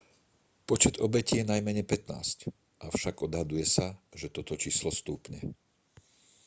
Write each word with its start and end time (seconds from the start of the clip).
počet 0.67 0.95
obetí 1.07 1.33
je 1.45 1.45
najmenej 1.51 1.85
15 1.91 2.49
avšak 2.89 3.15
odhaduje 3.27 3.65
sa 3.75 3.87
že 4.21 4.27
toto 4.35 4.53
číslo 4.63 4.89
stúpne 4.99 5.39